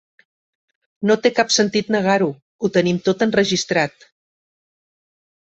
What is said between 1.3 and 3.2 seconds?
cap sentit negar-ho, ho tenim